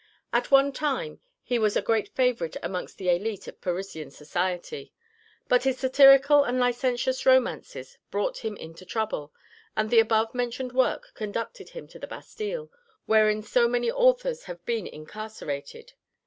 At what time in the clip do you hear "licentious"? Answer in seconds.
6.59-7.23